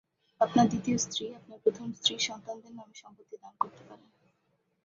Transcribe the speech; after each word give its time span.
আপনার 0.41 0.65
দ্বিতীয় 0.67 0.97
স্ত্রী 0.97 1.25
আপনার 1.35 1.59
প্রথম 1.65 1.87
স্ত্রীর 1.93 2.21
সন্তানদের 2.27 2.73
নামে 2.75 2.95
সম্পত্তি 2.95 3.35
দান 3.37 3.53
করতে 3.59 3.81
পারেন। 3.83 4.09